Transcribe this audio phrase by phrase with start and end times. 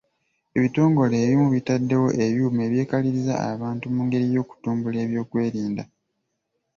[0.57, 5.83] Ebitongole ebimu bitaddewo ebyuma ebyekaliriza abantu mg'engeri y'okutumbula ebyokwerinda.